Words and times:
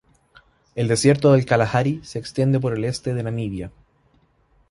El 0.73 0.87
desierto 0.87 1.31
del 1.31 1.45
Kalahari 1.45 2.01
se 2.03 2.17
extiende 2.17 2.59
por 2.59 2.73
el 2.73 2.85
este 2.85 3.13
de 3.13 3.21
Namibia. 3.21 3.71